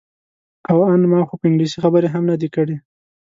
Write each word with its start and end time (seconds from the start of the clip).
او 0.71 0.77
ان 0.91 1.01
ما 1.11 1.19
خو 1.27 1.33
په 1.39 1.45
انګلیسي 1.49 1.77
خبرې 1.83 2.07
هم 2.13 2.23
نه 2.31 2.35
دي 2.41 2.49
کړې. 2.55 2.75